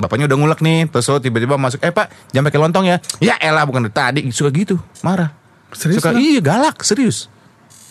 [0.00, 2.96] bapaknya udah ngulek nih, terus lo tiba-tiba masuk, eh pak, jangan pakai lontong ya.
[3.20, 5.36] Ya elah bukan dari tadi, suka gitu, marah.
[5.70, 7.28] Serius suka, iya galak, serius.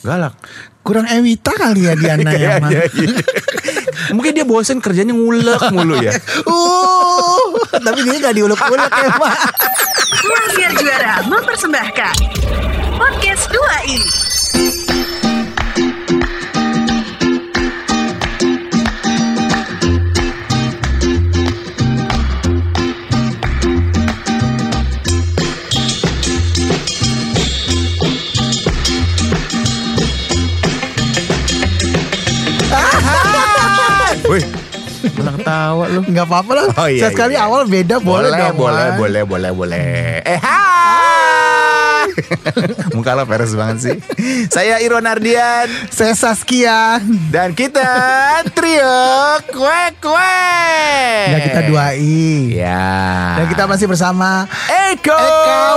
[0.02, 0.34] Galak.
[0.80, 3.20] Kurang Ewita kali ya Diana Iya, yang iya, iya.
[4.16, 6.16] Mungkin dia bosen kerjanya ngulek mulu ya.
[6.50, 7.52] Uh,
[7.84, 9.36] tapi dia gak diulek-ulek ya Pak.
[10.26, 12.16] Mafia Juara mempersembahkan
[12.98, 14.00] Podcast 2 i
[34.30, 34.46] Wih,
[35.18, 36.02] malah ketawa lu.
[36.08, 36.66] Gak apa-apa lah.
[36.76, 37.44] Oh, iya, Sekali iya.
[37.44, 38.56] awal beda boleh, boleh, dong.
[38.56, 38.98] boleh, Wan.
[38.98, 39.82] boleh, boleh, boleh.
[40.24, 42.06] Eh, hai.
[42.96, 43.96] Muka lo peres banget sih.
[44.48, 47.00] Saya Iron Ardian Saya Saskia.
[47.30, 47.86] dan kita
[48.52, 49.02] trio
[49.50, 50.46] kue kue.
[51.26, 52.54] Dan kita 2i.
[52.54, 53.34] Ya.
[53.36, 54.46] Dan kita masih bersama
[54.92, 55.18] Eko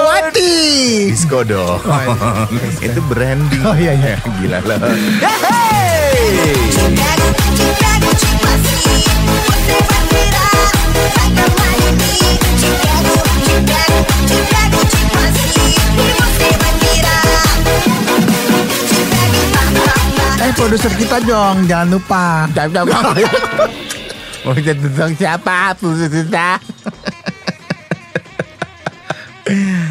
[0.05, 1.09] Wati.
[1.09, 1.81] Disco dong.
[2.84, 3.62] Itu branding.
[3.62, 4.16] Oh, iya, iya.
[4.41, 4.77] Gila lo.
[5.20, 5.92] Hey!
[20.73, 22.47] Produser kita dong, jangan lupa.
[24.47, 25.77] Mau jadi tentang siapa?
[25.77, 26.56] Kita.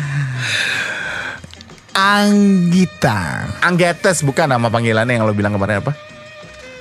[1.93, 3.51] Anggita.
[3.61, 5.93] Anggetes bukan nama panggilannya yang lo bilang kemarin apa?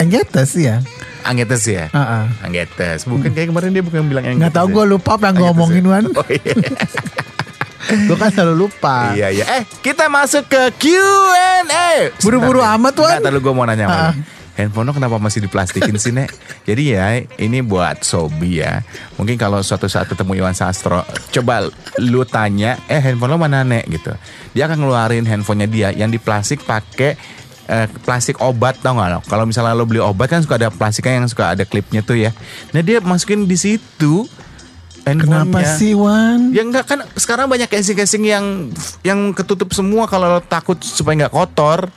[0.01, 0.81] Anggita sih ya.
[1.21, 1.93] Anggetes ya?
[1.93, 2.25] Heeh.
[2.41, 3.05] Anggetes.
[3.05, 4.41] Bukan kayak kemarin dia bukan bilang Anggetes.
[4.41, 4.75] Nggak tahu ya?
[4.75, 5.91] gue lupa apa yang gue Anggetes ngomongin ya?
[5.91, 6.05] Wan.
[6.11, 6.55] Oh iya.
[7.91, 9.19] Gue kan selalu lupa.
[9.19, 9.45] iya iya.
[9.51, 12.15] Eh kita masuk ke Q&A.
[12.23, 12.95] Buru-buru amat.
[12.95, 13.19] Wan.
[13.19, 14.13] Nggak, Ntar gue mau nanya Ah.
[14.15, 14.23] lu.
[14.51, 16.29] Handphone lo kenapa masih diplastikin sih Nek?
[16.69, 18.85] Jadi ya ini buat Sobi ya
[19.17, 21.01] Mungkin kalau suatu saat ketemu Iwan Sastro
[21.33, 21.65] Coba
[21.97, 24.13] lu tanya Eh handphone lo mana Nek gitu
[24.53, 27.17] Dia akan ngeluarin handphonenya dia Yang di plastik pakai
[27.71, 29.19] eh, plastik obat tau gak lo?
[29.31, 32.35] Kalau misalnya lo beli obat kan suka ada plastiknya yang suka ada klipnya tuh ya
[32.75, 34.27] Nah dia masukin di situ
[35.01, 36.53] Kenapa sih Wan?
[36.53, 38.45] Ya enggak kan sekarang banyak casing-casing yang
[39.01, 41.89] yang ketutup semua kalau lo takut supaya nggak kotor.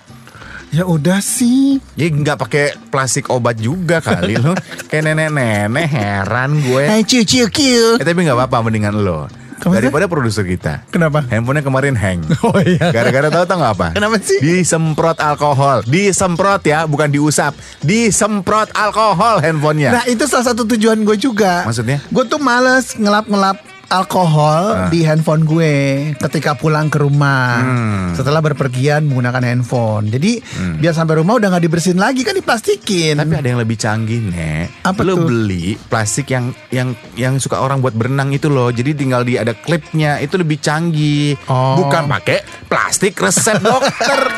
[0.73, 1.77] Ya udah sih.
[1.93, 4.57] Ya nggak pakai plastik obat juga kali lo.
[4.89, 6.83] Kayak nenek-nenek heran gue.
[6.89, 8.01] Hai ciu ciu ciu.
[8.01, 9.29] Eh tapi nggak apa-apa mendingan lo.
[9.63, 9.79] Kenapa?
[9.79, 10.83] Daripada produser kita.
[10.91, 11.23] Kenapa?
[11.31, 12.19] Handphonenya kemarin hang.
[12.43, 12.91] Oh iya.
[12.91, 13.87] Gara-gara tahu tau nggak apa?
[13.95, 14.37] Kenapa sih?
[14.43, 15.87] Disemprot alkohol.
[15.87, 17.55] Disemprot ya, bukan diusap.
[17.79, 19.95] Disemprot alkohol handphonenya.
[19.95, 21.63] Nah itu salah satu tujuan gue juga.
[21.63, 22.03] Maksudnya?
[22.11, 24.89] Gue tuh males ngelap-ngelap alkohol Ah.
[24.89, 25.73] di handphone gue
[26.17, 28.09] ketika pulang ke rumah Hmm.
[28.13, 30.09] setelah berpergian menggunakan handphone.
[30.09, 30.41] Jadi
[30.77, 33.15] biar sampai rumah udah nggak dibersihin lagi kan diplastikin.
[33.15, 34.81] Tapi ada yang lebih canggih, Nek.
[34.81, 35.25] Apa lo tuh?
[35.25, 38.67] beli plastik yang yang yang suka orang buat berenang itu loh.
[38.67, 41.37] Jadi tinggal di ada klipnya, itu lebih canggih.
[41.45, 41.77] Oh.
[41.77, 44.19] Bukan pakai plastik resep dokter.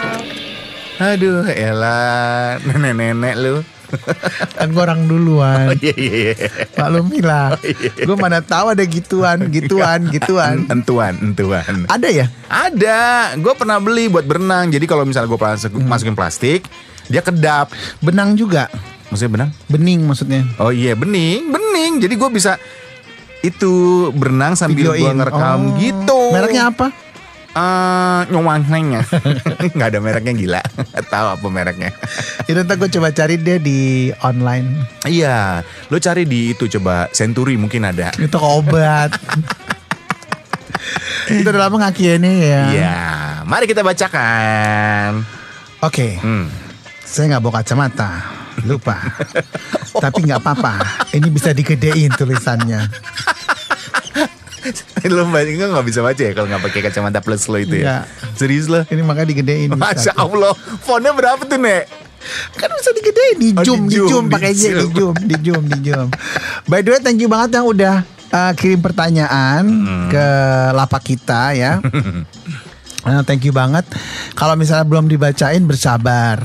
[0.96, 3.56] Aduh, elah, nenek-nenek lu.
[4.58, 5.72] kan gue orang duluan.
[5.72, 6.12] Oh iya iya.
[6.34, 6.48] iya.
[6.76, 7.48] Maklumilah.
[8.02, 10.66] Gue mana tahu ada gituan, gituan, gituan.
[10.68, 11.86] Entuan, entuan.
[11.88, 12.26] Ada ya?
[12.48, 13.02] Ada,
[13.38, 14.72] gue pernah beli buat berenang.
[14.72, 15.40] Jadi kalau misalnya gue
[15.84, 16.66] masukin plastik,
[17.08, 17.72] dia kedap.
[18.02, 18.68] Benang juga.
[19.10, 19.50] Maksudnya benang?
[19.70, 20.42] Bening maksudnya.
[20.58, 22.02] Oh iya bening, bening.
[22.02, 22.58] Jadi gue bisa
[23.46, 23.74] itu
[24.18, 25.78] berenang sambil gue ngerekam Oh.
[25.78, 26.20] gitu.
[26.34, 26.90] Mereknya apa?
[27.56, 29.00] Eh, nyomangnya.
[29.76, 30.62] Nggak ada mereknya gila.
[30.76, 31.90] Nggak Tahu apa mereknya.
[32.44, 33.80] Itu ntar gue coba cari deh di
[34.20, 34.84] online.
[35.08, 38.12] iya, lo cari di itu coba Century mungkin ada.
[38.20, 39.16] Itu obat.
[41.26, 42.62] Itu udah lama ngakiannya ya.
[42.70, 42.98] Iya,
[43.50, 45.26] mari kita bacakan.
[45.82, 46.46] Oke, Hmm.
[47.02, 48.12] saya nggak bawa kacamata.
[48.64, 49.00] Lupa.
[49.96, 50.74] Tapi nggak apa-apa.
[51.12, 52.78] Ini bisa digedein tulisannya.
[55.16, 58.06] lo baca nggak bisa baca ya kalau nggak pakai kacamata plus lo itu ya?
[58.34, 58.82] Serius lo?
[58.84, 59.70] Ini makanya digedein.
[59.78, 61.86] Masya Allah, fontnya berapa tuh nek?
[62.54, 65.14] Kan bisa digedein di Oh, zoom, di di zoom, pakai aja di zoom.
[65.20, 66.08] di zoom, di zoom.
[66.66, 67.96] By the way, thank you banget yang udah
[68.32, 70.09] uh, kirim pertanyaan Hmm.
[70.09, 70.26] ke
[70.72, 71.78] lapak kita ya.
[73.06, 73.85] Nah, thank you banget.
[74.34, 76.41] Kalau misalnya belum dibacain bersabar.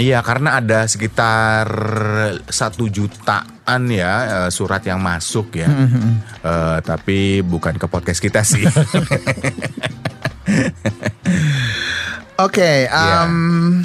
[0.00, 1.68] Iya karena ada sekitar
[2.48, 2.88] satu
[3.68, 5.68] jutaan ya eh, surat yang masuk ya,
[6.38, 8.64] Eh, tapi bukan ke podcast kita sih.
[12.38, 13.26] Oke, Iya.
[13.26, 13.82] um,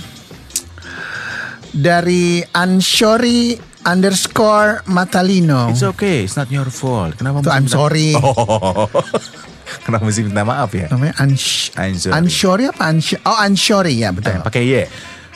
[1.73, 5.67] dari Anshori underscore Matalino.
[5.67, 7.17] It's okay, it's not your fault.
[7.17, 7.41] Kenapa?
[7.41, 8.13] Mesti I'm minta- sorry.
[8.15, 8.87] Oh,
[9.83, 10.87] kenapa mesti minta maaf ya?
[10.87, 12.13] Namanya Ansh Anshori.
[12.13, 14.39] Anshori apa Ansh Oh Anshori ya Eh, betul.
[14.39, 14.85] pakai y.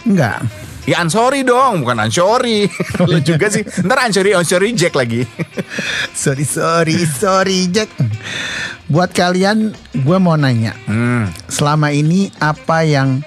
[0.06, 0.40] Enggak.
[0.88, 2.64] Ya ansori dong, bukan ansori.
[3.12, 3.68] Lu juga sih.
[3.84, 5.28] Ntar ansori, ansori Jack lagi.
[6.16, 7.92] Sorry sorry sorry Jack.
[8.88, 10.72] Buat kalian, gue mau nanya.
[10.88, 11.28] Hmm.
[11.52, 13.20] Selama ini apa yang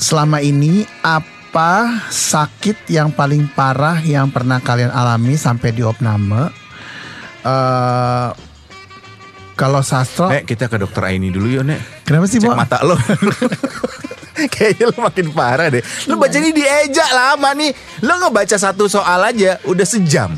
[0.00, 6.48] selama ini apa sakit yang paling parah yang pernah kalian alami sampai di opname?
[7.44, 8.28] Eh
[9.54, 12.02] kalau sastro, Nek, kita ke dokter Aini dulu yuk, Nek.
[12.02, 12.58] kenapa sih, Cek Bo?
[12.58, 12.98] mata lo.
[14.54, 15.82] Kayaknya lo makin parah deh.
[16.10, 17.70] Lo baca ini diejak lama nih.
[18.02, 20.34] Lo ngebaca satu soal aja udah sejam.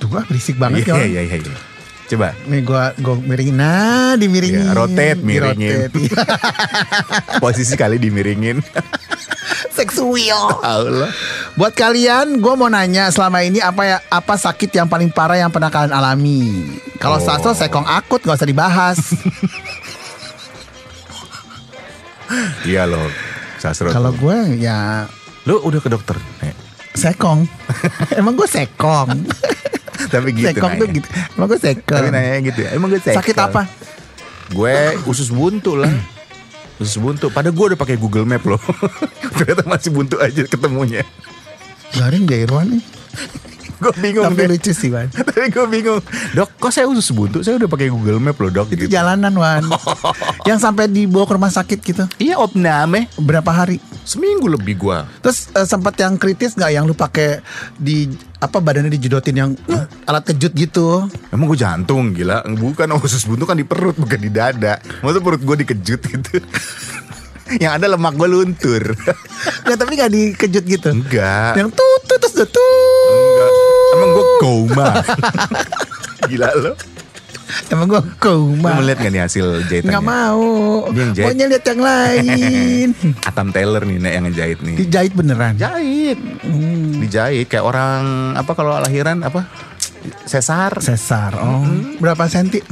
[0.00, 0.92] Tuh, ah, berisik banget ya.
[0.92, 1.10] Iya, orang.
[1.12, 1.36] iya, iya.
[1.38, 1.60] iya.
[2.12, 2.28] Coba.
[2.44, 3.56] Nih gua gua miringin.
[3.56, 4.68] Nah, dimiringin.
[4.68, 5.88] Iya, rotate, miringin.
[5.88, 7.40] Di-rotate.
[7.44, 8.60] Posisi kali dimiringin.
[9.78, 10.80] Seksual.
[10.92, 11.08] Lo.
[11.56, 15.48] Buat kalian, gue mau nanya selama ini apa ya apa sakit yang paling parah yang
[15.52, 16.64] pernah kalian alami?
[17.00, 17.24] Kalau Oh.
[17.24, 18.98] sastro sekong akut gak usah dibahas.
[22.64, 23.02] Iya lo.
[23.58, 23.94] Sastro.
[23.94, 24.26] Kalau tuh.
[24.26, 25.06] gue ya
[25.42, 26.54] Lo udah ke dokter, Nek.
[26.94, 27.46] sekong.
[28.20, 29.26] Emang gue sekong.
[30.12, 30.96] Tapi gitu sekong tuh nanya.
[30.98, 31.08] gitu.
[31.34, 31.98] Emang gue sekong.
[31.98, 32.70] Tapi nanya gitu ya.
[32.76, 33.66] Emang gue Sakit apa?
[34.52, 34.74] Gue
[35.08, 35.90] usus buntu lah.
[36.78, 37.32] Usus buntu.
[37.32, 38.60] Padahal gue udah pakai Google Map loh.
[39.38, 41.02] Ternyata masih buntu aja ketemunya.
[41.96, 42.84] Garing gak Irwan nih?
[43.82, 44.48] Gue bingung Tapi deh.
[44.54, 45.10] lucu sih Wan.
[45.28, 45.98] Tapi gue bingung.
[46.38, 47.42] Dok, kok saya usus buntu?
[47.42, 48.70] Saya udah pakai Google Map loh, Dok.
[48.70, 48.94] Itu gitu.
[48.94, 49.66] jalanan Wan.
[50.48, 52.04] yang sampai dibawa ke rumah sakit gitu.
[52.22, 53.10] Iya, opname.
[53.18, 53.82] Berapa hari?
[54.06, 55.02] Seminggu lebih gua.
[55.18, 57.42] Terus eh, sempat yang kritis nggak yang lu pakai
[57.74, 58.06] di
[58.42, 61.06] apa badannya dijedotin yang uh, alat kejut gitu?
[61.30, 65.38] Emang gue jantung gila Bukan usus buntu kan di perut Bukan di dada Masa perut
[65.38, 66.42] gue dikejut gitu
[67.62, 68.82] Yang ada lemak gue luntur
[69.62, 70.90] Nggak tapi nggak dikejut gitu?
[70.90, 72.34] Enggak Yang tut tut terus.
[72.34, 72.50] Enggak
[73.92, 74.88] Emang gue koma
[76.28, 76.72] Gila lo
[77.68, 78.80] Emang gue koma.
[78.80, 80.44] melihat gak nih hasil jahitannya Nggak mau.
[80.88, 81.26] Dia yang jahit.
[81.26, 82.88] Maunya lihat yang lain.
[83.28, 85.52] Atam Taylor nih Nek yang ngejahit nih Dijahit beneran.
[85.54, 86.16] Jahit
[86.98, 88.02] Dijahit Kayak orang
[88.34, 89.44] Apa kalau lahiran Apa
[90.24, 91.36] Sesar Sesar.
[91.36, 91.60] Oh.
[91.98, 92.64] Berapa senti?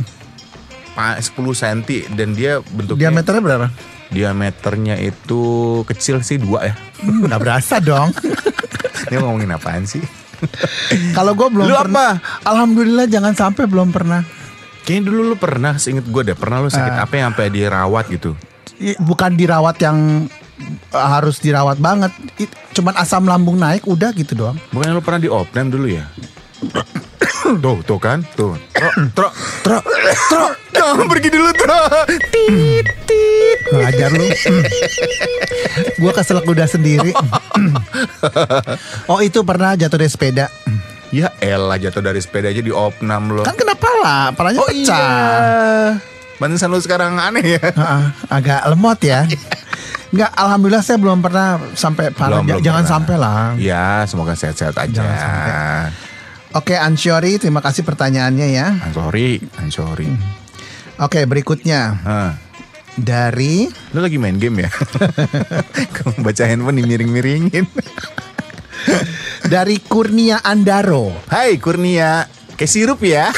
[0.90, 1.78] Pa- 10 cm
[2.10, 3.66] Dan dia bentuknya Diameternya berapa?
[4.08, 5.42] Diameternya itu
[5.84, 8.12] Kecil sih dua ya Hmm, Nggak berasa dong.
[9.08, 10.00] Dia ngomongin apaan sih
[11.16, 12.18] Kalau gue belum Lu pernah.
[12.44, 14.24] Alhamdulillah jangan sampai belum pernah.
[14.84, 17.04] Kayaknya dulu lu pernah, seinget gue deh, pernah lu sakit Ah.
[17.04, 18.32] apa yang sampai dirawat gitu?
[18.98, 20.26] Bukan dirawat yang
[20.96, 22.10] uh, harus dirawat banget.
[22.72, 24.56] Cuman asam lambung naik udah gitu doang.
[24.72, 25.30] Bukannya lu pernah di
[25.68, 26.08] dulu ya?
[27.58, 28.54] tuh, tuh kan, tuh.
[28.70, 29.28] Tro, tro,
[29.66, 29.78] tro,
[30.30, 30.44] tro.
[30.70, 31.80] Jangan pergi dulu, tro.
[32.30, 33.58] Tit, tit.
[33.74, 34.26] Ngajar lu.
[35.98, 37.10] Gue keselak udah sendiri.
[39.10, 40.46] oh itu pernah jatuh dari sepeda.
[41.10, 43.42] Ya elah jatuh dari sepeda aja di opnam lo.
[43.42, 44.94] Kan kena pala, palanya oh pecah.
[44.94, 45.98] iya.
[46.38, 47.60] Pantesan lu sekarang aneh ya.
[47.60, 49.26] Heeh, agak lemot ya.
[50.10, 52.42] Enggak, alhamdulillah saya belum pernah sampai parah.
[52.42, 52.94] Belum, belum Jangan pernah.
[52.98, 53.42] sampai lah.
[53.54, 54.90] Ya, semoga sehat-sehat aja.
[54.90, 56.09] Jangan sampai.
[56.50, 58.74] Oke, Ansyori, terima kasih pertanyaannya ya.
[58.90, 60.10] Sorry, I'm sorry.
[60.98, 61.94] Oke, berikutnya
[62.98, 64.70] dari Lu lagi main game ya?
[65.96, 67.70] Kamu baca handphone dimiring-miringin.
[69.46, 71.14] dari Kurnia Andaro.
[71.30, 72.26] Hai Kurnia,
[72.58, 73.30] kayak sirup ya.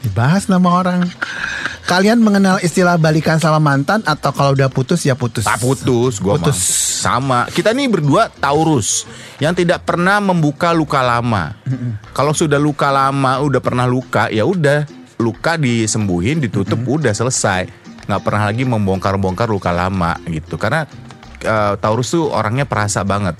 [0.00, 1.04] Dibahas nama orang.
[1.86, 5.46] Kalian mengenal istilah balikan sama mantan atau kalau udah putus ya putus?
[5.46, 6.58] Tak putus, gua Putus.
[6.58, 6.66] mah.
[6.98, 7.40] Sama.
[7.46, 9.06] Kita nih berdua Taurus
[9.38, 11.54] yang tidak pernah membuka luka lama.
[12.10, 14.82] Kalau sudah luka lama, udah pernah luka, ya udah
[15.22, 17.70] luka disembuhin, ditutup, udah selesai.
[18.10, 20.58] Nggak pernah lagi membongkar-bongkar luka lama gitu.
[20.58, 20.90] Karena
[21.38, 23.38] eh, Taurus tuh orangnya perasa banget.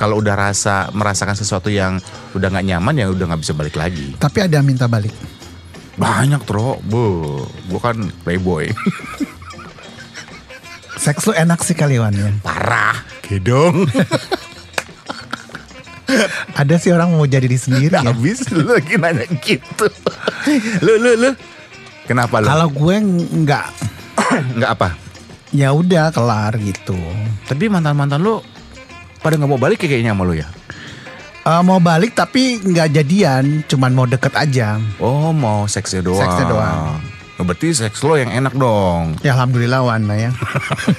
[0.00, 2.00] Kalau udah rasa merasakan sesuatu yang
[2.32, 4.16] udah nggak nyaman ya udah nggak bisa balik lagi.
[4.16, 5.12] Tapi ada yang minta balik.
[5.94, 7.38] Banyak tro, bu,
[7.70, 8.70] gua kan playboy.
[11.04, 12.30] Seks lu enak sih kali Wan ya.
[12.42, 12.96] Parah,
[13.26, 13.84] gedong.
[16.60, 18.06] Ada sih orang mau jadi diri sendiri ya.
[18.06, 19.86] Habis lu lagi nanya gitu.
[20.80, 21.30] lu lu lu.
[22.06, 22.46] Kenapa lu?
[22.46, 22.96] Kalau gue
[23.42, 23.66] nggak,
[24.54, 24.88] Enggak apa?
[25.54, 26.98] ya udah kelar gitu.
[27.46, 28.42] Tapi mantan-mantan lu
[29.22, 30.50] pada nggak mau balik ya kayaknya sama lu ya?
[31.44, 34.80] Eh, mau balik tapi nggak jadian, cuman mau deket aja.
[34.96, 36.24] Oh, mau seksnya doang.
[36.24, 36.96] Seksnya doang.
[37.36, 39.20] Oh, Berarti seks lo yang enak dong.
[39.20, 40.32] Ya alhamdulillah Wan ya.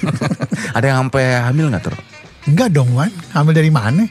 [0.76, 1.98] Ada yang sampai hamil nggak tuh?
[2.46, 4.06] Enggak dong Wan, ambil dari mana?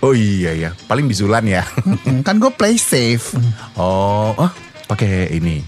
[0.00, 1.68] Oh iya ya, paling bisulan ya.
[2.24, 3.36] Kan gue play safe.
[3.76, 4.56] Oh, ah,
[4.88, 5.60] pakai ini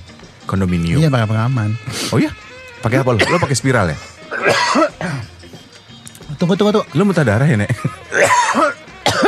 [0.49, 0.97] kondominium.
[0.97, 1.77] Iya pakai pengaman.
[2.09, 2.33] Oh iya,
[2.81, 3.21] pakai apa lo?
[3.21, 3.99] Lo pakai spiral ya?
[6.41, 6.89] Tunggu tunggu tunggu.
[6.97, 7.69] Lo muntah darah ya nek?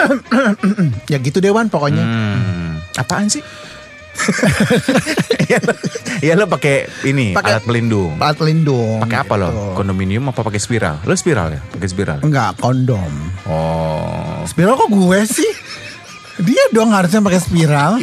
[1.13, 2.03] Ya gitu deh Wan pokoknya.
[2.03, 3.43] Hmm, apaan sih?
[6.25, 8.17] Iya lo, lo pakai ini Pakai- alat pelindung.
[8.19, 8.99] Alat pelindung.
[9.05, 9.49] Pakai apa lo?
[9.53, 9.63] gitu.
[9.77, 11.05] Kondominium apa pakai spiral?
[11.05, 11.61] Lo spiral ya?
[11.63, 12.19] Pakai spiral.
[12.25, 13.13] Enggak, kondom.
[13.47, 14.43] Oh.
[14.49, 15.51] Spiral kok gue sih?
[16.43, 18.01] Dia dong harusnya pakai spiral.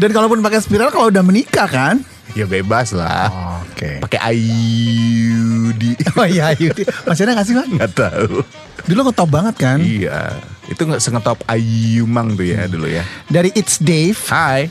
[0.00, 2.00] Dan kalaupun pakai spiral kalau udah menikah kan?
[2.38, 3.28] Ya bebas lah.
[3.66, 3.98] Oke.
[4.00, 5.82] Pakai IUD.
[6.14, 6.70] Oh iya, iya.
[7.04, 7.68] Masih ada gak sih, Bang?
[7.74, 8.44] Nggak tahu.
[8.86, 9.78] Dulu ngetop banget kan?
[9.82, 10.38] Iya.
[10.70, 13.02] Itu nggak sengetop Ayumang tuh ya dulu ya.
[13.26, 14.16] Dari It's Dave.
[14.30, 14.70] Hai.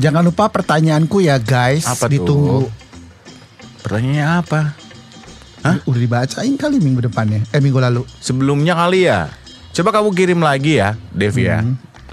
[0.00, 1.84] Jangan lupa pertanyaanku ya guys.
[1.84, 2.12] Apa tuh?
[2.16, 2.60] Ditunggu.
[3.84, 4.60] Pertanyaannya apa?
[5.60, 5.76] Hah?
[5.84, 7.44] Udah dibacain kali minggu depannya.
[7.52, 8.02] Eh minggu lalu.
[8.18, 9.28] Sebelumnya kali ya.
[9.76, 11.60] Coba kamu kirim lagi ya, Dev ya.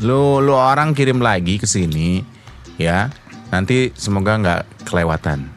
[0.03, 2.19] Lu lu orang kirim lagi ke sini
[2.75, 3.07] ya.
[3.55, 5.47] Nanti semoga nggak kelewatan.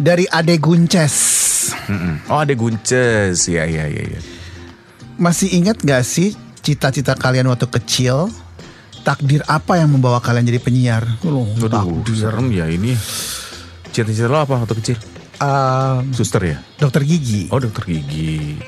[0.00, 1.16] Dari Ade Gunces.
[1.68, 2.32] Mm-mm.
[2.32, 4.02] Oh ada gunces, ya ya ya.
[4.08, 4.20] ya.
[5.20, 8.28] Masih ingat gak sih cita-cita kalian waktu kecil?
[9.02, 11.02] Takdir apa yang membawa kalian jadi penyiar?
[11.24, 12.14] Loh, Waduh, takdir.
[12.18, 12.92] serem ya ini.
[13.88, 14.96] Cita-cita lo apa waktu kecil?
[15.38, 16.58] Um, Suster ya?
[16.76, 17.46] dokter gigi.
[17.48, 18.58] Oh dokter gigi.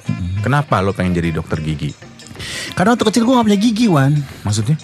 [0.40, 1.90] Kenapa lo pengen jadi dokter gigi?
[2.72, 4.16] Karena waktu kecil gue gak punya gigi, Wan.
[4.46, 4.78] Maksudnya?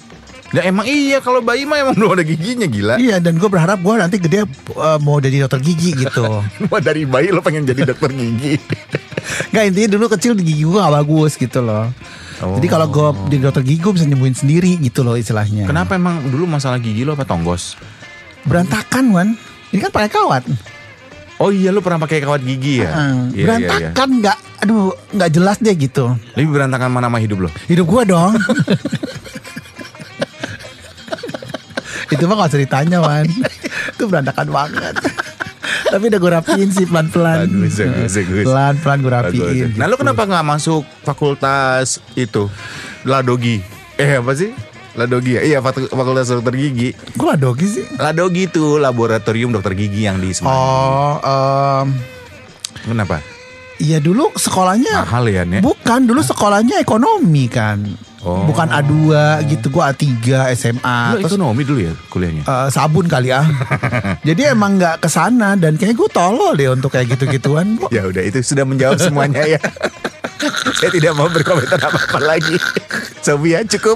[0.47, 2.95] Nah emang iya kalau bayi mah emang belum ada giginya gila.
[2.99, 4.45] Iya, dan gue berharap gue nanti gede
[4.75, 6.27] uh, mau jadi dokter gigi gitu.
[6.71, 8.59] Wah dari bayi lo pengen jadi dokter gigi.
[9.51, 11.89] Gak intinya dulu kecil gigi gue gak bagus gitu loh.
[12.45, 12.61] Oh.
[12.61, 15.65] Jadi kalau gue jadi dokter gigi gue bisa nyembuhin sendiri gitu loh istilahnya.
[15.65, 17.81] Kenapa emang dulu masalah gigi lo apa tonggos?
[18.45, 19.29] Berantakan Wan.
[19.73, 20.45] Ini kan pakai kawat.
[21.37, 22.93] Oh iya lo pernah pakai kawat gigi ya?
[22.93, 23.45] Hmm, Iya, iya, iya.
[23.45, 26.05] berantakan nggak, aduh nggak jelas deh gitu.
[26.33, 27.51] Lebih berantakan mana sama hidup lo?
[27.69, 28.33] Hidup gue dong.
[32.07, 33.27] Itu mah gak usah ditanya Wan.
[33.93, 34.95] Itu berantakan banget.
[35.87, 37.47] Tapi udah gue rapiin sih pelan-pelan.
[37.47, 38.45] Bagus, bagus, bagus.
[38.45, 39.69] Pelan-pelan gue rapiin.
[39.75, 42.51] Nah lo kenapa nggak masuk fakultas itu
[43.03, 43.63] Ladogi?
[43.97, 44.51] Eh apa sih?
[44.93, 45.43] Ladogi ya?
[45.43, 46.97] Iya fak- fakultas dokter gigi.
[47.13, 47.85] Gue lah dogi sih.
[47.97, 50.57] Ladogi itu laboratorium dokter gigi yang di Semarang.
[50.57, 51.87] Oh, em,
[52.83, 53.19] Kenapa?
[53.77, 55.61] iya dulu sekolahnya Mahal ya Nek?
[55.61, 57.85] Bukan, dulu sekolahnya ekonomi kan.
[58.27, 58.43] Oh.
[58.43, 58.91] Bukan A2
[59.47, 60.03] gitu, gua A3
[60.53, 60.99] SMA.
[61.15, 62.43] Lo Terus ekonomi dulu ya kuliahnya?
[62.43, 63.47] eh, sabun kali ya.
[64.29, 67.79] Jadi emang nggak ke sana dan kayak gue tolol deh untuk kayak gitu-gituan.
[67.95, 69.61] Ya udah itu sudah menjawab semuanya ya.
[70.77, 72.59] Saya tidak mau berkomentar apa-apa lagi.
[73.21, 73.95] Sofia cukup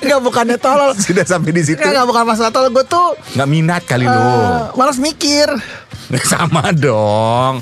[0.00, 0.96] Enggak bukannya tolol.
[0.96, 1.78] sudah sampai di situ.
[1.78, 4.72] Enggak bukan masalah tolol, gue tuh Nggak minat kali eh, lo.
[4.72, 5.52] malas mikir.
[6.24, 7.60] Sama dong.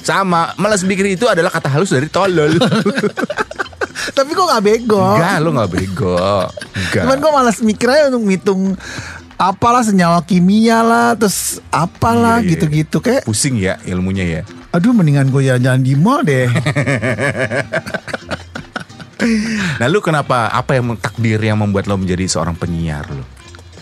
[0.00, 2.52] Sama, malas pikir itu adalah kata halus dari tolol.
[4.10, 5.02] Tapi kok nggak bego.
[5.16, 6.16] Enggak, lo nggak bego.
[6.72, 7.02] Enggak.
[7.04, 8.74] Cuman gue malas mikir aja untuk ngitung
[9.34, 12.50] apalah senyawa kimia lah, terus apalah Iya, iya.
[12.52, 13.24] gitu-gitu kayak.
[13.24, 14.42] pusing ya ilmunya ya.
[14.70, 16.46] Aduh, mendingan gue jalan-jalan di mall deh.
[19.76, 23.20] Nah, lu kenapa apa yang takdir yang membuat lo menjadi seorang penyiar lo?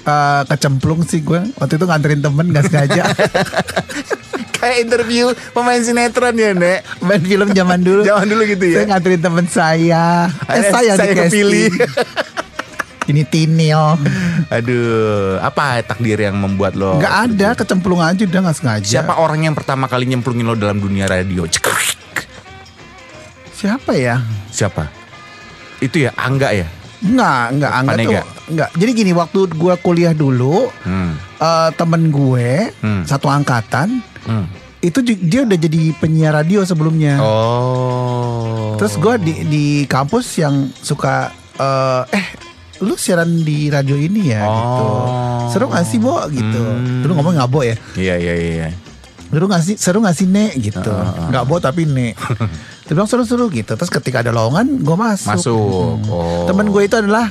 [0.03, 1.39] Eh, kecemplung sih gue.
[1.55, 3.07] Waktu itu nganterin temen gak sengaja.
[4.59, 6.83] Kayak interview pemain sinetron ya, Nek.
[6.99, 8.03] main film zaman dulu.
[8.09, 8.77] Zaman dulu gitu ya?
[8.77, 10.05] Saya nganterin temen saya.
[10.47, 11.71] Eh, saya, saya di kepilih.
[11.71, 12.27] casting.
[13.09, 13.97] Ini Tinil.
[14.49, 17.01] Aduh, apa takdir yang membuat lo?
[17.01, 18.85] Nggak ada, kecemplung aja udah nggak sengaja.
[19.01, 21.49] Siapa orang yang pertama kali nyemplungin lo dalam dunia radio?
[23.51, 24.21] Siapa ya?
[24.49, 24.87] Siapa?
[25.79, 26.69] Itu ya Angga ya?
[26.99, 28.11] Enggak, enggak, Angga Panega?
[28.11, 28.71] tuh enggak.
[28.75, 31.15] Jadi gini, waktu gue kuliah dulu, Hmm.
[31.17, 33.03] eh, temen gue Hmm.
[33.05, 34.47] satu angkatan Hmm.
[34.79, 37.19] itu dia udah jadi penyiar radio sebelumnya.
[37.19, 38.77] Oh.
[38.79, 42.27] Terus gue di di kampus yang suka eh, eh
[42.79, 44.85] lu siaran di radio ini ya gitu.
[44.87, 45.51] Oh.
[45.51, 46.23] Seru gak sih, Bo?
[46.31, 46.61] gitu.
[46.63, 47.03] Hmm.
[47.03, 47.75] Dulu ngomong nggak Bo ya.
[47.99, 48.69] Iya iya iya.
[49.29, 50.89] Dulu gak sih seru gak sih Nek gitu.
[50.89, 52.15] Ah, Nggak Bo tapi Nek.
[52.89, 53.77] Dia bilang seru-seru gitu.
[53.77, 55.37] Terus ketika ada lowongan gue masuk.
[55.37, 56.01] Masuk.
[56.09, 56.49] Oh.
[56.49, 57.29] Temen gue itu adalah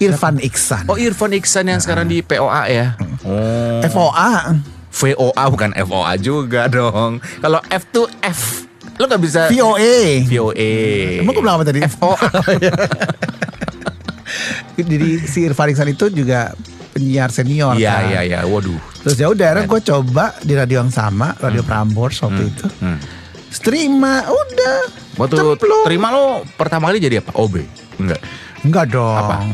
[0.00, 0.88] Irfan Iksan.
[0.88, 2.86] Oh Irfan Iksan yang sekarang di POA ya?
[3.28, 3.84] Oh.
[3.84, 4.56] FOA.
[4.94, 7.18] VOA bukan FOA juga dong.
[7.42, 8.70] Kalau F tuh F.
[8.94, 10.22] Lo gak bisa VOA.
[10.22, 10.72] VOA.
[11.18, 11.82] Emang gue bilang apa tadi?
[11.82, 12.30] FOA.
[14.78, 16.54] Jadi si Irfan Iksan itu juga
[16.94, 18.10] penyiar senior Iya kan.
[18.10, 18.38] iya iya.
[18.46, 18.78] Waduh.
[19.02, 22.66] Terus ya udah gue coba di radio yang sama, radio Prambors waktu itu.
[22.78, 22.98] Hmm.
[23.54, 24.78] Terima, udah.
[25.14, 25.84] Waktu Cemplung.
[25.86, 27.30] terima lo pertama kali jadi apa?
[27.38, 27.62] OB?
[28.02, 28.20] Enggak.
[28.66, 29.14] Enggak dong.
[29.14, 29.46] Apa?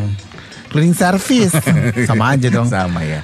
[0.73, 1.53] Cleaning service.
[2.09, 2.65] sama aja dong.
[2.65, 3.21] Sama ya.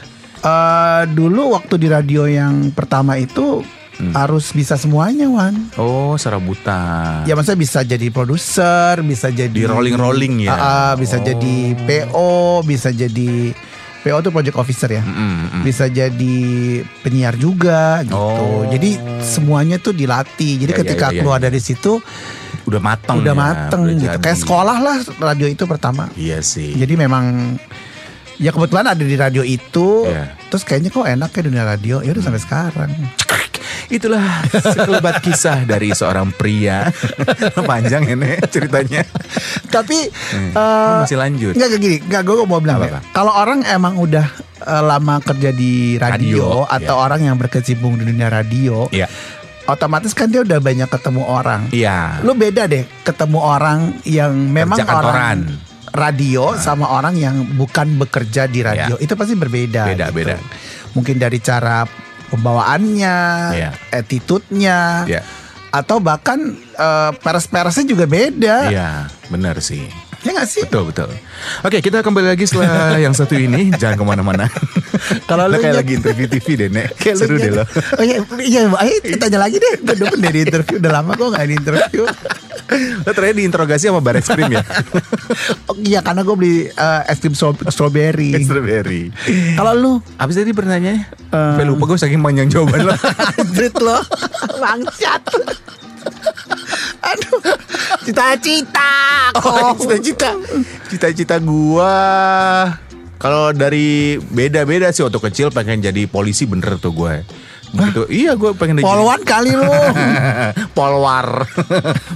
[0.46, 4.12] Eh, dulu waktu di radio yang pertama itu Hmm.
[4.12, 5.72] harus bisa semuanya, Wan.
[5.74, 7.24] Oh, serabutan.
[7.24, 10.52] Ya maksudnya bisa jadi produser, bisa jadi Di rolling-rolling ya?
[10.52, 11.24] Ah, ah, bisa Oh.
[11.24, 13.56] jadi PO, bisa jadi
[14.04, 15.00] PO itu project officer ya.
[15.00, 15.62] Mm, mm, mm.
[15.64, 16.36] Bisa jadi
[17.00, 18.14] penyiar juga gitu.
[18.14, 18.68] Oh.
[18.68, 20.60] Jadi semuanya tuh dilatih.
[20.60, 21.48] Jadi Ya, ya, ketika ya, ya, keluar ya.
[21.48, 21.98] dari situ
[22.68, 24.04] Udah matang udah ya, mateng udah gitu.
[24.12, 24.18] jadi.
[24.20, 26.12] Kayak sekolah lah radio itu pertama.
[26.14, 26.76] Iya sih.
[26.76, 27.56] Jadi memang
[28.36, 30.04] Ya kebetulan ada di radio itu.
[30.04, 30.36] Iya.
[30.48, 31.96] Terus kayaknya kok enak ya dunia radio.
[32.00, 32.90] Ya udah sampai sekarang.
[33.86, 36.90] Itulah sekelebat kisah dari seorang pria.
[37.70, 39.06] Panjang ini ceritanya.
[39.68, 40.50] Tapi Hmm.
[40.52, 41.52] eh, Masih lanjut.
[41.54, 42.98] Enggak kayak gini, enggak gue mau bilang ya.
[43.10, 44.26] Kalau orang emang udah
[44.58, 47.04] eh, lama kerja di radio, Radio, atau iya.
[47.04, 49.06] orang yang berkecimpung di dunia radio, Iya.
[49.66, 51.70] otomatis kan dia udah banyak ketemu orang.
[51.70, 52.20] Iya.
[52.20, 55.14] Lu beda deh ketemu orang yang memang Kerja kantoran.
[55.46, 55.65] orang
[55.96, 58.94] radio sama orang yang bukan bekerja di radio.
[59.00, 59.88] Itu pasti berbeda.
[59.88, 60.16] Beda, gitu.
[60.22, 60.36] beda.
[60.92, 61.88] Mungkin dari cara
[62.28, 63.16] pembawaannya,
[63.56, 63.70] Iya.
[63.90, 65.20] attitude-nya, Iya.
[65.72, 66.38] atau bahkan
[66.76, 68.68] eh, peres-peresnya juga beda.
[68.68, 70.06] Iya, benar sih.
[70.26, 70.62] Ya nggak sih?
[70.66, 71.08] Betul betul.
[71.62, 74.50] Oke kita kembali lagi setelah yang satu ini jangan ke mana-mana.
[75.30, 76.98] Kalau Lo lu kayak lagi interview TV deh nek.
[76.98, 77.62] Kayak Seru deh lo.
[77.94, 79.86] Oh iya, iya, ayo tanya lagi deh.
[79.86, 80.76] Gue demen deh di interview.
[80.82, 82.02] Udah lama gue gak di interview.
[83.06, 84.64] Lo terakhir diinterogasi sama baris krim ya.
[85.66, 88.30] Oh, iya, karena gue beli eh, es krim strawberry.
[88.42, 89.10] Strawberry.
[89.58, 91.34] Kalau lu, Abis tadi bertanya, Eh.
[91.34, 92.94] uh, lupa gue saking panjang jawaban lo.
[93.42, 93.98] Android lo,
[94.62, 95.22] bangsat.
[97.02, 97.38] Aduh,
[98.06, 98.94] cita-cita.
[99.42, 100.30] Oh, cita-cita.
[100.86, 101.94] Cita-cita gua
[103.16, 107.24] kalau dari beda-beda sih waktu kecil pengen jadi polisi bener tuh gue.
[107.76, 108.02] Begitu.
[108.08, 109.64] Iya gue pengen Polwan kali lu.
[110.76, 111.44] Polwar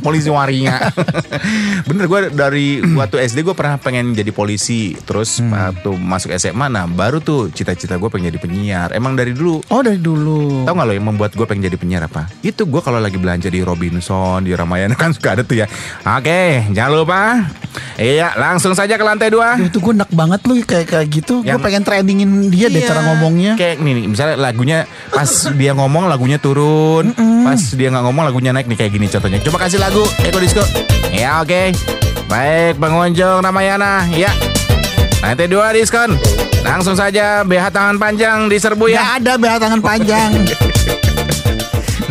[0.00, 0.76] Polisi waria
[1.88, 6.84] Bener gue dari Waktu SD gue pernah pengen jadi polisi Terus waktu masuk SMA Nah
[6.84, 10.64] baru tuh cita-cita gue pengen jadi penyiar Emang dari dulu Oh dari dulu.
[10.64, 12.28] Tahu gak lo yang membuat gue pengen jadi penyiar apa?
[12.40, 15.66] Itu gue kalau lagi belanja di Robinson Di Ramayana kan suka ada tuh ya
[16.04, 17.20] Oke jangan lupa
[17.96, 21.40] Iya langsung saja ke lantai dua Itu gue enak banget lu kayak kayak gitu.
[21.40, 22.88] Gue pengen trendingin dia deh Iya.
[22.88, 23.52] cara ngomongnya.
[23.54, 24.78] Kayak nih, nih misalnya lagunya
[25.12, 27.14] pas dia ngomong lagunya turun,
[27.46, 29.38] pas dia nggak ngomong lagunya naik nih kayak gini contohnya.
[29.42, 30.62] Coba kasih lagu Eko Disco.
[31.10, 31.74] Ya oke.
[32.30, 34.30] Baik pengunjung Ramayana, ya.
[35.20, 36.14] Nanti dua diskon.
[36.60, 39.02] Langsung saja BH tangan panjang diserbu Gak ya.
[39.16, 40.30] ada BH tangan panjang.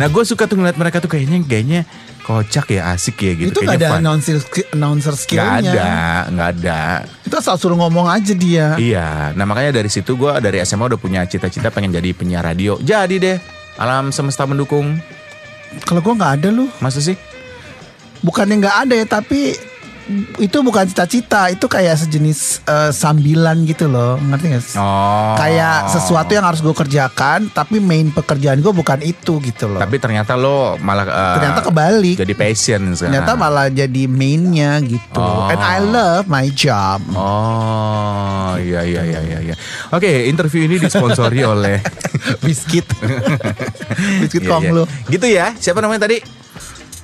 [0.00, 1.80] Nah gue suka tuh ngeliat mereka tuh kayaknya kayaknya
[2.30, 3.50] kocak ya asik ya gitu.
[3.50, 4.06] itu gak ada fun.
[4.06, 4.38] announcer,
[4.70, 5.66] announcer skillnya.
[5.66, 5.90] ada,
[6.30, 6.80] nggak ada.
[7.26, 8.78] Itu asal suruh ngomong aja dia.
[8.78, 12.78] Iya, nah makanya dari situ gue dari SMA udah punya cita-cita pengen jadi penyiar radio.
[12.78, 13.36] Jadi deh,
[13.82, 14.94] alam semesta mendukung.
[15.82, 16.70] Kalau gue nggak ada lu.
[16.78, 17.18] Masa sih?
[18.22, 19.58] Bukannya nggak ada ya, tapi
[20.36, 21.48] itu bukan cita-cita.
[21.48, 24.76] Itu kayak sejenis eh, sambilan gitu loh, ngerti gak sih?
[24.76, 25.34] Oh.
[25.34, 29.78] Kayak sesuatu yang harus gue kerjakan, tapi main pekerjaan gue bukan itu gitu loh.
[29.78, 32.16] Tapi ternyata lo malah eh, ternyata kebalik.
[32.18, 33.20] jadi passion sekarang.
[33.20, 35.20] Ternyata malah jadi mainnya gitu.
[35.20, 35.46] Oh.
[35.46, 37.02] And I love my job.
[37.12, 39.38] Oh, iya iya iya iya.
[39.52, 39.54] iya.
[39.90, 41.78] Oke, interview ini disponsori oleh
[42.40, 42.86] Biskuit.
[44.20, 44.74] Biskuit Iya, kong iya.
[44.74, 44.84] lu.
[45.06, 45.46] Gitu ya.
[45.54, 46.18] Siapa namanya tadi?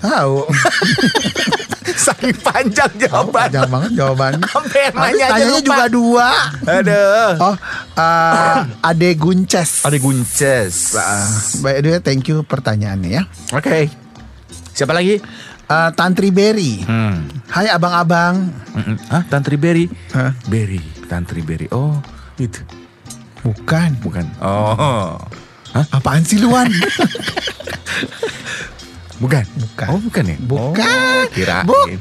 [0.01, 0.37] Tahu.
[2.07, 3.51] Saking panjang jawaban.
[3.51, 4.47] Panjang banget jawabannya.
[4.47, 6.29] Sampai nanya aja tanyanya juga dua.
[6.63, 7.31] Aduh.
[7.43, 7.55] Oh,
[7.99, 9.83] uh, Ade Gunces.
[9.83, 10.95] Ada gunces.
[11.67, 13.23] By the way, thank you pertanyaannya ya.
[13.51, 13.91] Oke.
[14.71, 15.19] Siapa lagi?
[15.67, 16.87] Uh, Tantri Berry.
[16.87, 17.27] Hmm.
[17.51, 18.55] Hai abang-abang.
[18.71, 18.97] Mm-mm.
[19.11, 19.91] Hah, Tantri Berry?
[20.15, 20.31] Hah?
[20.47, 20.79] Berry,
[21.11, 21.67] Tantri Berry.
[21.75, 21.99] Oh,
[22.39, 22.63] itu.
[23.43, 23.99] Bukan.
[23.99, 24.31] Bukan.
[24.39, 25.19] Oh.
[25.75, 25.85] Hah?
[25.91, 26.71] Apaan sih luan?
[29.17, 29.45] Bukan.
[29.57, 29.87] Bukan.
[29.89, 30.37] Oh, bukan ya?
[30.41, 30.85] Bukan.
[30.85, 31.65] Oh, kirain.
[31.65, 31.97] Bukan.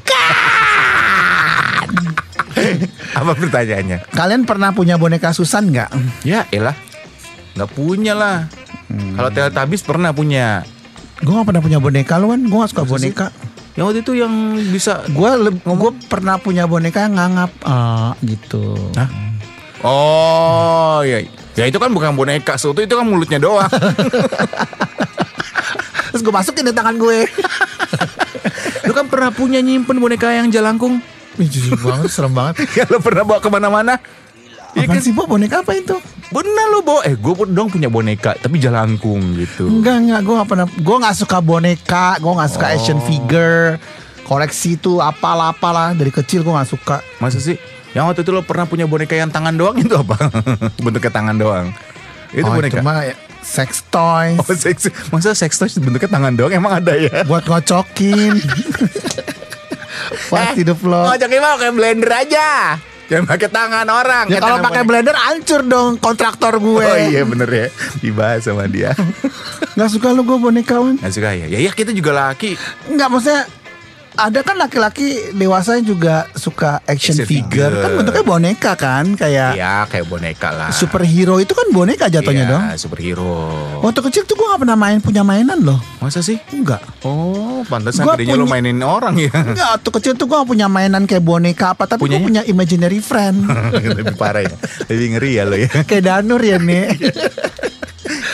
[3.20, 3.98] Apa pertanyaannya?
[4.12, 5.90] Kalian pernah punya boneka Susan nggak?
[6.28, 6.76] Ya, elah.
[7.56, 8.52] Nggak punya lah.
[8.90, 10.64] Kalau Teletubbies pernah punya.
[11.24, 12.44] Gue gak pernah punya boneka luan.
[12.46, 13.12] Gue gak suka Masa sih?
[13.12, 13.28] boneka.
[13.76, 14.34] Yang waktu itu yang
[14.72, 18.76] bisa Gue gue pernah punya boneka yang ngangap ah, gitu.
[19.00, 19.10] Hah?
[19.86, 21.24] Oh, ya.
[21.56, 23.72] Ya itu kan bukan boneka, so, itu kan mulutnya doang.
[26.16, 27.28] Terus gue masukin di tangan gue.
[28.88, 31.04] Lu kan pernah punya nyimpen boneka yang jalangkung?
[31.36, 32.64] Ih, jijik banget, serem banget.
[32.80, 34.00] Ya lu pernah bawa ke mana-mana?
[34.80, 35.04] Iya kan?
[35.04, 35.28] sih, Bo?
[35.28, 36.00] Boneka apa itu?
[36.32, 40.22] Bener lu bawa Eh gue dong punya boneka Tapi jalangkung gitu Enggak, enggak.
[40.24, 40.68] Gue gak pernah.
[40.72, 42.08] Gue gak suka boneka.
[42.24, 42.76] Gue gak suka Oh.
[42.80, 43.76] action figure.
[44.24, 46.00] Koleksi tuh apalah-apalah.
[46.00, 47.04] Dari kecil gue gak suka.
[47.20, 47.60] Masa sih
[47.92, 50.16] Yang waktu itu lo pernah punya boneka yang tangan doang itu apa?
[50.84, 51.76] Bentuknya tangan doang
[52.34, 54.38] Itu oh, boneka itu mah ya, sex toys.
[54.42, 57.22] Oh sex Masa sex toys bentuknya tangan doang Emang ada ya?
[57.28, 58.34] Buat ngocokin.
[60.32, 61.10] Buat hidup lo.
[61.10, 62.50] Ngocoknya mah kayak blender aja
[63.06, 66.82] Jangan pakai tangan orang Ya kalau pakai blender hancur dong kontraktor gue.
[66.90, 67.68] Oh iya bener ya
[68.02, 68.98] Dibahas sama dia
[69.78, 70.82] Gak suka lu gue boneka.
[70.98, 72.58] Gak suka ya Ya ya kita juga laki
[72.90, 73.46] Enggak maksudnya
[74.18, 77.68] ada kan laki-laki dewasa yang juga suka action, Action figure.
[77.68, 77.76] figure.
[77.78, 80.70] kan bentuknya boneka kan kayak Iya kayak boneka lah.
[80.72, 82.64] superhero itu kan boneka jatuhnya Iya, dong.
[82.78, 83.34] superhero.
[83.82, 85.78] Waktu kecil tuh gue gak pernah main punya mainan loh.
[86.00, 86.40] Masa sih?
[86.50, 86.80] Enggak.
[87.02, 89.30] Oh, pantesan gedenya lo mainin orang ya.
[89.30, 92.98] Enggak, waktu kecil tuh gue gak punya mainan kayak boneka apa, tapi gue punya imaginary
[92.98, 93.46] friend.
[93.76, 94.56] Lebih parah ya.
[94.88, 95.70] Lebih ngeri ya lo ya.
[95.84, 96.88] kayak Danur ya nih.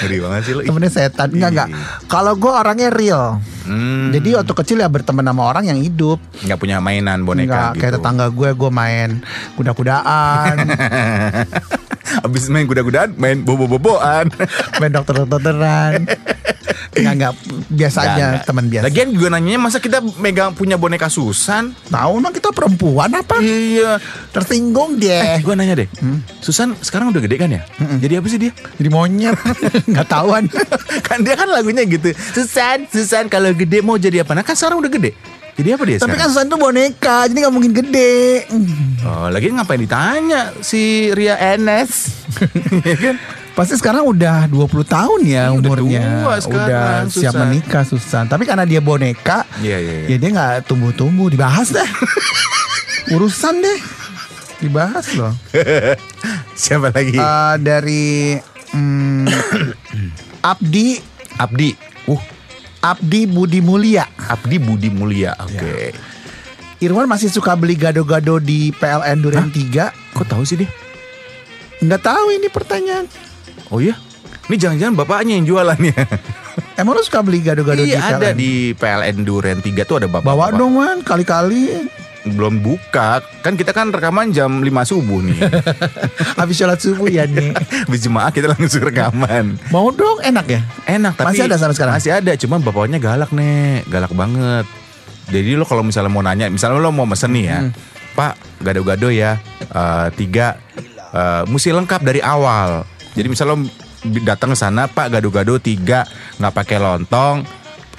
[0.02, 0.60] Ngeri banget sih lo.
[0.62, 1.28] Temennya setan.
[1.30, 1.70] Enggak, enggak.
[2.06, 3.38] Kalau gue orangnya real.
[3.62, 6.18] Hmm, Jadi waktu kecil ya berteman sama orang yang hidup.
[6.42, 7.80] nggak punya mainan boneka Enggak, gitu.
[7.80, 9.10] kayak tetangga gue, gue main
[9.54, 10.56] kuda-kudaan,
[12.26, 14.34] Abis main kuda-kudaan, main bobo-boboan.
[14.76, 16.10] main dokter-dokteran.
[16.92, 17.34] Enggak, enggak.
[17.68, 18.44] Biasa aja, Nggak, nggak.
[18.44, 18.84] teman biasa.
[18.84, 21.72] Lagian juga nanyanya masa kita megang punya boneka Susan?
[21.88, 23.40] Tahu emang kita perempuan apa?
[23.40, 23.96] Iya.
[24.30, 25.40] Tersinggung Eh, dia.
[25.40, 25.88] gue nanya deh.
[26.38, 27.64] Susan sekarang udah gede kan ya?
[27.96, 28.52] Jadi apa sih dia?
[28.76, 29.40] Jadi monyet.
[29.88, 30.52] Enggak tahuan.
[31.08, 32.12] kan dia kan lagunya gitu.
[32.32, 34.32] Susan, Susan kalau gede mau jadi apa?
[34.34, 35.16] Nah kan sekarang udah gede.
[35.52, 36.18] Jadi apa dia Tapi sekarang?
[36.18, 38.48] kan Susan tuh boneka, jadi nggak mungkin gede.
[39.02, 42.20] Oh, lagi ngapain ditanya si Ria Enes?
[42.82, 43.16] Iya kan?
[43.52, 46.04] Pasti sekarang udah 20 tahun ya udah umurnya.
[46.24, 47.42] tua sekarang, udah siap Susan.
[47.44, 48.24] menikah Susan.
[48.26, 50.08] Tapi karena dia boneka, Iya, iya, iya.
[50.08, 51.28] ya dia nggak tumbuh-tumbuh.
[51.28, 51.84] Dibahas deh.
[53.16, 53.80] Urusan deh.
[54.64, 55.36] Dibahas loh.
[56.62, 57.20] Siapa lagi?
[57.20, 58.38] Eh, dari
[58.72, 59.28] hmm,
[60.52, 60.88] Abdi
[61.36, 61.70] Abdi.
[62.08, 62.22] Uh,
[62.80, 64.08] Abdi Budi Mulia.
[64.32, 65.36] Abdi Budi Mulia.
[65.38, 65.92] Oke.
[66.80, 70.16] Irwan masih suka beli gado-gado di PLN Duren 3.
[70.18, 70.70] Kok tahu sih dia?
[71.82, 73.06] Nggak tahu ini pertanyaan.
[73.72, 73.96] Oh iya?
[74.52, 75.96] Ini jangan-jangan bapaknya yang jualan ya?
[76.80, 78.36] Emang lu suka beli gado-gado di iya ada PLN?
[78.36, 80.28] di PLN Duren 3 tuh ada bapak.
[80.28, 81.88] Bawa dong man, kali-kali
[82.22, 83.24] Belum buka.
[83.42, 85.42] Kan kita kan rekaman jam 5 subuh nih.
[86.40, 87.50] habis sholat subuh ya nih.
[87.90, 89.58] Habis jemaah kita langsung rekaman.
[89.74, 90.62] Mau dong, enak ya?
[90.86, 91.94] Enak tapi Masih ada sampai sekarang?
[91.98, 94.70] Masih ada, cuman bapaknya galak nih, galak banget.
[95.34, 97.74] Jadi lo kalau misalnya mau nanya, misalnya lo mau mesen nih ya, Hmm.
[98.12, 99.40] Pak gado-gado ya
[99.72, 100.60] eh, tiga,
[101.16, 102.84] eh, mesti lengkap dari awal.
[103.12, 103.68] Jadi misalnya lo
[104.24, 106.08] datang ke sana, Pak gado-gado tiga,
[106.40, 107.44] nggak pakai lontong,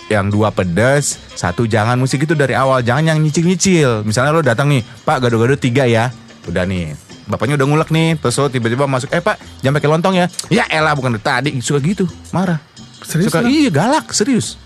[0.09, 4.05] yang dua pedas, satu jangan, mesti gitu dari awal, jangan yang nyicil-nyicil.
[4.05, 6.11] Misalnya lo datang nih, Pak gado-gado tiga ya,
[6.49, 6.97] udah nih.
[7.23, 10.27] Bapaknya udah ngulek nih, terus lo tiba-tiba masuk, eh pak jangan pakai lontong ya.
[10.51, 12.59] Ya elah bukan dari tadi, suka gitu, marah.
[13.03, 14.59] Serius Suka, iya galak, serius.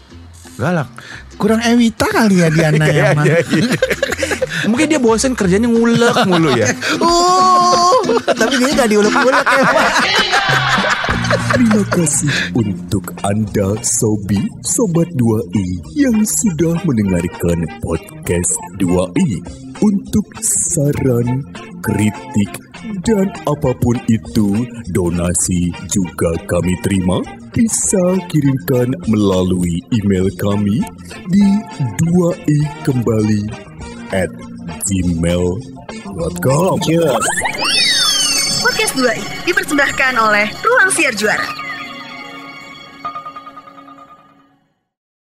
[0.57, 0.89] Galak.
[1.37, 3.29] Kurang Ewita kali ya Diana yang mana?
[3.29, 3.77] Iya, iya.
[4.73, 6.73] Mungkin dia bosen kerjanya ngulek mulu ya.
[6.97, 7.93] Uh,
[8.25, 9.91] tapi dia gak diulek-ulek ya Pak.
[11.27, 19.41] Terima kasih untuk Anda Sobi Sobat 2i yang sudah mendengarkan podcast 2i.
[19.81, 21.45] Untuk saran,
[21.85, 22.53] kritik,
[23.05, 27.19] dan apa pun itu, donasi juga kami terima.
[27.53, 30.85] Bisa kirimkan melalui email kami
[31.33, 31.49] di
[32.05, 33.43] 2i kembali
[34.13, 34.31] at
[34.87, 36.77] gmail.com.
[38.77, 41.66] Podcast 2i dipersembahkan oleh Ruang Siar Juara.